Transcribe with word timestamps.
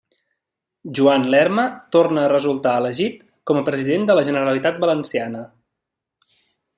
Joan 0.99 1.25
Lerma 1.33 1.65
torna 1.97 2.23
a 2.23 2.31
resultar 2.33 2.73
elegit 2.83 3.21
com 3.51 3.59
a 3.61 3.65
President 3.71 4.09
de 4.11 4.19
la 4.21 4.27
Generalitat 4.31 4.83
Valenciana. 4.85 5.47